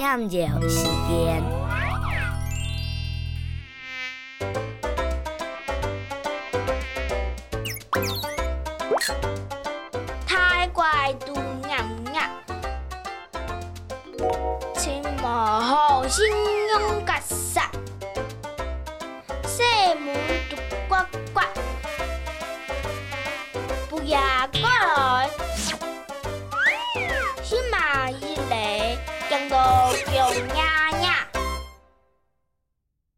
[0.00, 1.44] 研究时间。
[10.26, 11.70] 太怪都硬
[12.14, 12.22] 硬，
[14.74, 16.26] 青毛好心
[16.72, 17.70] 用格杀，
[19.46, 19.62] 西
[20.02, 20.16] 门
[20.48, 20.56] 独
[20.88, 20.94] 呱
[21.34, 21.40] 呱，
[23.90, 24.18] 不要
[30.06, 31.29] 有呀呀